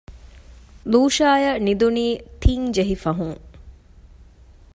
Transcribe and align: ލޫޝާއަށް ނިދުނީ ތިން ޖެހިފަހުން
ލޫޝާއަށް 0.91 1.63
ނިދުނީ 1.65 2.05
ތިން 2.41 2.67
ޖެހިފަހުން 2.75 3.39